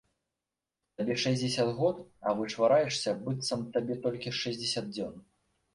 [1.01, 5.15] Табе шэсцьдзесят год, а вычвараешся, быццам табе толькі шэсцьдзесят дзён.